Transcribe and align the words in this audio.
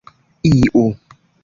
iu 0.53 0.83